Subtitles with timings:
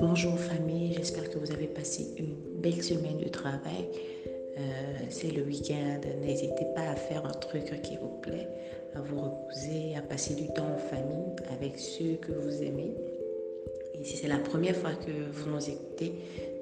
[0.00, 3.86] Bonjour famille, j'espère que vous avez passé une belle semaine de travail.
[4.58, 8.48] Euh, c'est le week-end, n'hésitez pas à faire un truc qui vous plaît,
[8.94, 12.94] à vous reposer, à passer du temps en famille avec ceux que vous aimez.
[13.94, 16.12] Et si c'est la première fois que vous nous écoutez,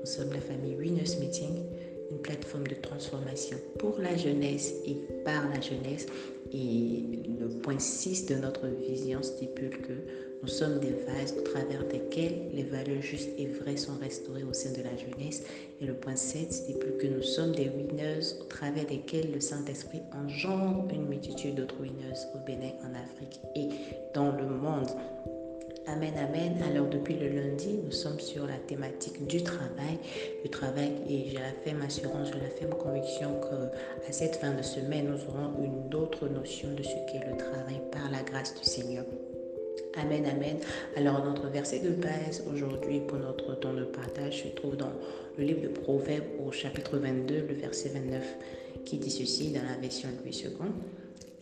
[0.00, 1.62] nous sommes la famille Winners Meeting,
[2.10, 6.06] une plateforme de transformation pour la jeunesse et par la jeunesse.
[6.54, 7.02] Et
[7.40, 9.92] le point 6 de notre vision stipule que
[10.40, 14.52] nous sommes des vases au travers desquels les valeurs justes et vraies sont restaurées au
[14.52, 15.42] sein de la jeunesse.
[15.80, 20.02] Et le point 7 stipule que nous sommes des winners au travers desquels le Saint-Esprit
[20.12, 23.68] engendre une multitude d'autres winners au Bénin, en Afrique et
[24.14, 24.90] dans le monde.
[25.94, 26.60] Amen, amen.
[26.68, 29.96] Alors depuis le lundi, nous sommes sur la thématique du travail.
[30.42, 34.62] Le travail, et j'ai la ferme assurance, j'ai la ferme conviction qu'à cette fin de
[34.62, 38.64] semaine, nous aurons une autre notion de ce qu'est le travail par la grâce du
[38.64, 39.04] Seigneur.
[39.96, 40.56] Amen, amen.
[40.96, 44.92] Alors notre verset de base aujourd'hui pour notre temps de partage se trouve dans
[45.38, 48.36] le livre de Proverbes au chapitre 22, le verset 29,
[48.84, 50.50] qui dit ceci dans la version Louis II.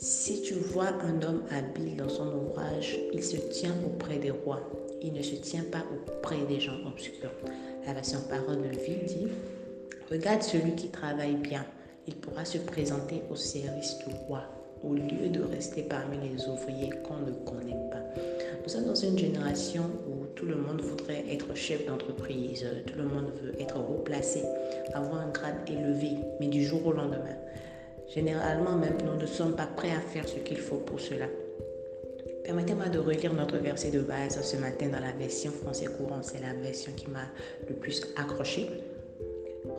[0.05, 4.69] Si tu vois un homme habile dans son ouvrage, il se tient auprès des rois.
[5.01, 7.31] Il ne se tient pas auprès des gens obscurs.
[7.87, 9.29] La version parole de vie dit
[10.11, 11.65] Regarde celui qui travaille bien.
[12.09, 14.43] Il pourra se présenter au service du roi
[14.83, 18.03] au lieu de rester parmi les ouvriers qu'on ne connaît pas.
[18.61, 23.05] Nous sommes dans une génération où tout le monde voudrait être chef d'entreprise, tout le
[23.05, 24.43] monde veut être haut placé,
[24.95, 27.37] avoir un grade élevé, mais du jour au lendemain.
[28.15, 31.27] Généralement, même, nous ne sommes pas prêts à faire ce qu'il faut pour cela.
[32.45, 36.21] Permettez-moi de relire notre verset de base ce matin dans la version français courant.
[36.23, 37.27] C'est la version qui m'a
[37.69, 38.69] le plus accroché.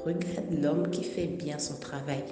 [0.06, 2.24] Regarde l'homme qui fait bien son travail.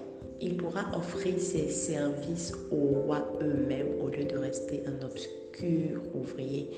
[0.44, 6.70] Il pourra offrir ses services aux rois eux-mêmes au lieu de rester un obscur ouvrier,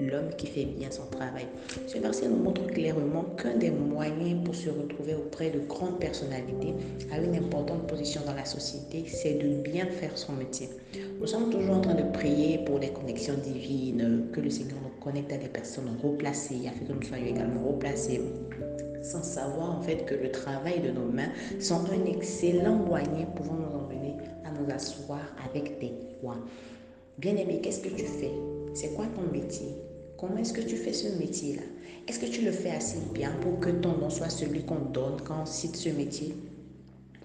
[0.00, 1.46] l'homme qui fait bien son travail.
[1.86, 6.74] Ce verset nous montre clairement qu'un des moyens pour se retrouver auprès de grandes personnalités
[7.12, 10.68] à une importante position dans la société, c'est de bien faire son métier.
[11.20, 15.00] Nous sommes toujours en train de prier pour des connexions divines, que le Seigneur nous
[15.00, 18.20] connecte à des personnes replacées, afin que nous soyons également replacés
[19.02, 23.46] sans savoir en fait que le travail de nos mains sont un excellent moyen pour
[23.46, 26.38] nous emmener à nous asseoir avec des rois.
[27.18, 28.32] Bien-aimé, qu'est-ce que tu fais?
[28.74, 29.74] C'est quoi ton métier?
[30.16, 31.62] Comment est-ce que tu fais ce métier-là?
[32.08, 35.20] Est-ce que tu le fais assez bien pour que ton nom soit celui qu'on donne
[35.24, 36.34] quand on cite ce métier?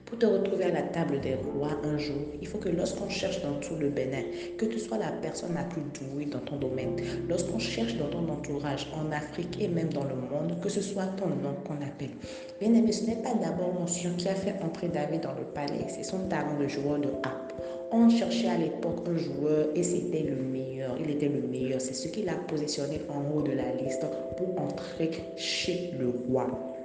[0.07, 3.41] Pour te retrouver à la table des rois un jour, il faut que lorsqu'on cherche
[3.41, 4.23] dans tout le Bénin,
[4.57, 6.95] que tu sois la personne la plus douée dans ton domaine,
[7.27, 11.07] lorsqu'on cherche dans ton entourage, en Afrique et même dans le monde, que ce soit
[11.17, 12.15] ton nom qu'on appelle.
[12.61, 15.85] Bien aimé, ce n'est pas d'abord mon qui a fait entrer David dans le palais,
[15.89, 17.53] c'est son talent de joueur de harpe.
[17.91, 20.97] On cherchait à l'époque un joueur et c'était le meilleur.
[20.99, 21.79] Il était le meilleur.
[21.79, 26.76] C'est ce qu'il a positionné en haut de la liste pour entrer chez le roi.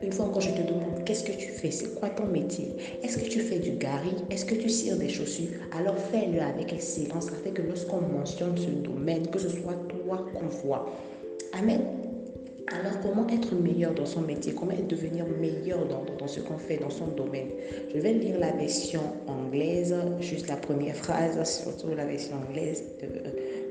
[0.00, 1.72] Une fois encore, je te demande, qu'est-ce que tu fais?
[1.72, 2.68] C'est quoi ton métier?
[3.02, 4.14] Est-ce que tu fais du gari?
[4.30, 5.48] Est-ce que tu cires des chaussures?
[5.76, 10.46] Alors fais-le avec excellence afin que lorsqu'on mentionne ce domaine, que ce soit toi qu'on
[10.46, 10.86] voit.
[11.52, 11.80] Amen.
[12.70, 14.52] Alors, comment être meilleur dans son métier?
[14.52, 17.48] Comment devenir meilleur dans, dans ce qu'on fait dans son domaine?
[17.94, 23.06] Je vais lire la version anglaise, juste la première phrase, surtout la version anglaise, euh,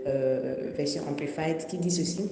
[0.08, 2.28] euh, version amplified, qui dit ceci.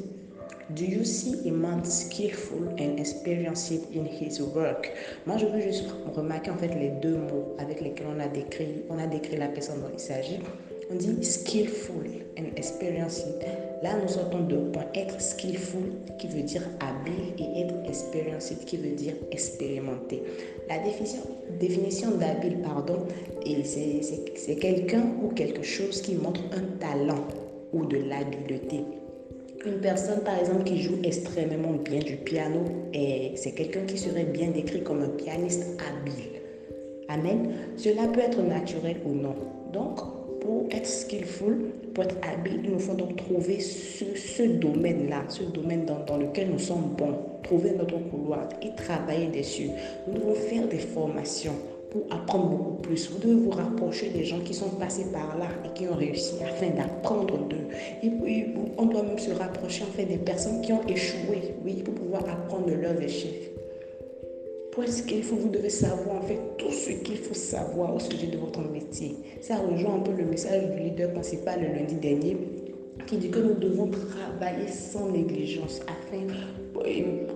[0.73, 4.91] Do you see a man skillful and experienced in his work?
[5.27, 8.81] Moi, je veux juste remarquer en fait les deux mots avec lesquels on a décrit,
[8.89, 10.39] on a décrit la personne dont il s'agit.
[10.89, 12.07] On dit skillful
[12.39, 13.27] and experienced.
[13.83, 14.87] Là, nous sortons de points.
[14.95, 15.83] Être skillful
[16.17, 20.23] qui veut dire habile et être experienced qui veut dire expérimenté.
[20.67, 21.21] La définition,
[21.59, 23.05] définition d'habile, pardon,
[23.45, 27.27] c'est quelqu'un ou quelque chose qui montre un talent
[27.71, 28.81] ou de l'habileté.
[29.65, 32.59] Une personne, par exemple, qui joue extrêmement bien du piano,
[33.35, 36.41] c'est quelqu'un qui serait bien décrit comme un pianiste habile.
[37.07, 37.51] Amen.
[37.75, 39.35] Cela peut être naturel ou non.
[39.73, 39.99] Donc,
[40.41, 45.85] pour être skillful, pour être habile, il nous faut donc trouver ce, domaine-là, ce domaine
[45.85, 49.69] dans, lequel nous sommes bons, trouver notre couloir et travailler dessus.
[50.07, 51.55] Nous devons faire des formations
[52.09, 53.09] apprendre beaucoup plus.
[53.09, 56.35] Vous devez vous rapprocher des gens qui sont passés par là et qui ont réussi
[56.43, 57.67] afin d'apprendre d'eux.
[58.03, 58.45] Et puis,
[58.77, 62.23] on doit même se rapprocher en fait des personnes qui ont échoué, oui, pour pouvoir
[62.29, 63.51] apprendre de leurs échecs.
[64.71, 67.99] Pour ce qu'il faut, vous devez savoir en fait tout ce qu'il faut savoir au
[67.99, 69.15] sujet de votre métier.
[69.39, 72.35] Ça rejoint un peu le message du leader principal le lundi dernier
[73.07, 76.25] qui dit que nous devons travailler sans négligence afin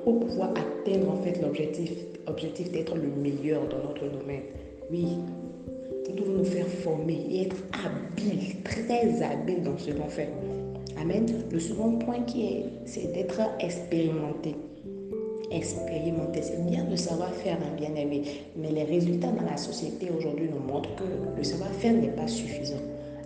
[0.04, 1.92] pour pouvoir atteindre en fait l'objectif
[2.28, 4.44] objectif d'être le meilleur dans notre domaine.
[4.92, 5.18] Oui,
[6.10, 10.30] Nous devons nous faire former et être habiles, très habiles dans ce qu'on fait.
[11.00, 11.26] Amen.
[11.52, 14.56] Le second point qui est, c'est d'être expérimenté.
[15.52, 18.22] Expérimenter, c'est bien de savoir faire un bien-aimé,
[18.56, 21.04] mais les résultats dans la société aujourd'hui nous montrent que
[21.38, 22.78] le savoir-faire n'est pas suffisant.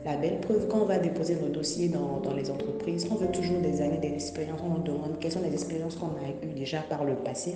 [0.05, 3.61] La belle preuve, quand on va déposer nos dossiers dans, les entreprises, on veut toujours
[3.61, 7.05] des années d'expérience, on nous demande quelles sont les expériences qu'on a eues déjà par
[7.05, 7.53] le passé.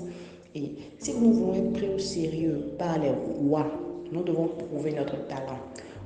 [0.56, 3.68] Et si nous voulons être pris au sérieux par les rois,
[4.14, 5.60] nous devons prouver notre talent.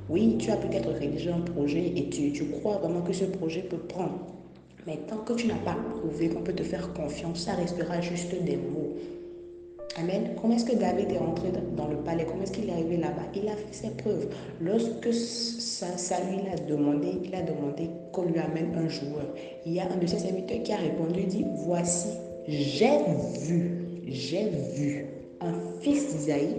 [0.08, 3.78] Oui, tu as peut-être rédigé un projet et tu crois vraiment que ce projet peut
[3.78, 4.18] prendre.
[4.84, 8.34] Mais tant que tu n'as pas prouvé qu'on peut te faire confiance, ça restera juste
[8.42, 8.96] des mots.
[9.98, 10.30] Amen.
[10.40, 12.24] Comment est-ce que David est entré dans le palais?
[12.26, 13.26] Comment est-ce qu'il est arrivé là-bas?
[13.34, 14.26] Il a fait ses preuves.
[14.60, 19.34] Lorsque ça, lui a demandé, il a demandé qu'on lui amène un joueur.
[19.66, 22.08] Il y a un de ses serviteurs qui a répondu, il dit, voici,
[22.48, 22.98] j'ai
[23.46, 25.06] vu, j'ai vu
[25.40, 26.56] un fils d'Isaïe,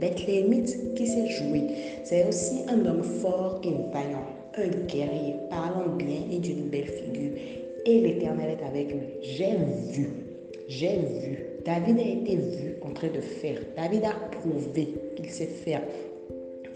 [0.00, 1.62] Bethléemite, qui s'est joué.
[2.04, 7.32] C'est aussi un homme fort et vaillant, un guerrier, parlant bien et d'une belle figure.
[7.84, 9.00] Et l'Éternel est avec lui.
[9.22, 9.56] J'ai
[9.90, 10.08] vu,
[10.68, 11.55] j'ai vu.
[11.66, 13.58] David a été vu en train de faire.
[13.76, 15.82] David a prouvé qu'il sait faire.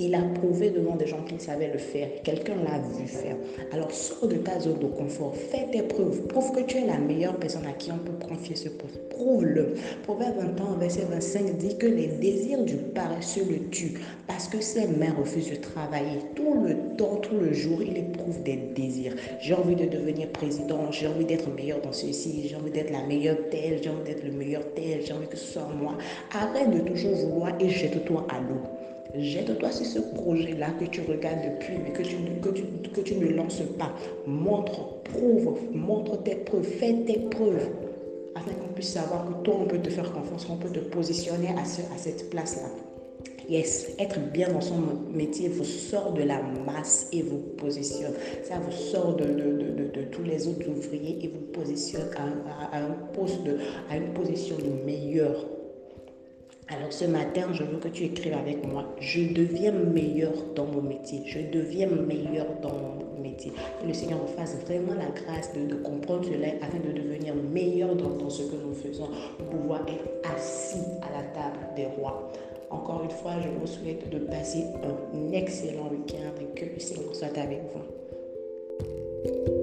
[0.03, 2.09] Il a prouvé devant des gens qu'il savait le faire.
[2.25, 3.37] Quelqu'un l'a vu faire.
[3.71, 5.37] Alors sors de ta zone de confort.
[5.37, 6.23] Fais tes preuves.
[6.27, 8.99] Prouve que tu es la meilleure personne à qui on peut confier ce poste.
[9.11, 9.75] Prouve-le.
[10.05, 14.63] Proverbe 20 ans, verset 25 dit que les désirs du paresseux le tuent parce que
[14.63, 16.21] ses mains refusent de travailler.
[16.35, 19.17] Tout le temps, tout le jour, il éprouve des désirs.
[19.43, 20.91] J'ai envie de devenir président.
[20.91, 22.49] J'ai envie d'être meilleur dans ceci.
[22.49, 23.83] J'ai envie d'être la meilleure telle.
[23.83, 25.03] J'ai envie d'être le meilleur tel.
[25.05, 25.99] J'ai envie que ce soit moi.
[26.33, 28.80] Arrête de toujours vouloir et jette-toi à l'eau.
[29.17, 32.17] Jette-toi sur ce projet-là que tu regardes depuis, mais que tu,
[32.93, 33.93] que, tu, ne lances pas.
[34.27, 37.69] Montre, prouve, montre tes preuves, fais tes preuves,
[38.35, 41.49] afin qu'on puisse savoir que toi, on peut te faire confiance, qu'on peut te positionner
[41.49, 42.69] à, à cette place-là.
[43.51, 44.81] Yes, être bien dans son
[45.13, 48.13] métier vous sort de la masse et vous positionne.
[48.45, 52.11] Ça vous sort de, de, tous les autres ouvriers et vous positionne
[52.73, 53.57] à, un poste de,
[53.91, 55.47] à une position de meilleur
[56.71, 58.85] alors ce matin, je veux que tu écrives avec moi.
[59.01, 61.23] Je deviens meilleur dans mon métier.
[61.27, 63.53] Je deviens meilleur dans mon métier.
[63.81, 67.97] Que le Seigneur nous fasse vraiment la grâce de, comprendre cela afin de devenir meilleur
[67.97, 69.09] dans, dans, ce que nous faisons,
[69.39, 70.05] pour pouvoir être
[70.37, 72.31] assis à la table des rois.
[72.71, 77.15] Encore une fois, je vous souhaite de passer un excellent week-end et que le Seigneur
[77.17, 79.60] soit avec vous.